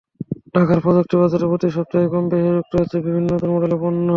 ঢাকার 0.53 0.79
প্রযুক্তি 0.83 1.15
বাজারে 1.21 1.45
প্রতি 1.51 1.67
সপ্তাহেই 1.75 2.11
কমবেশি 2.13 2.49
যুক্ত 2.49 2.73
হচ্ছে 2.75 2.97
বিভিন্ন 3.05 3.27
নতুন 3.31 3.49
মডেলের 3.53 3.79
পণ্য। 3.81 4.07